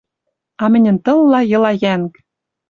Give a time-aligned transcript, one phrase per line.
[0.63, 2.13] А мӹньӹн тылла йыла йӓнг!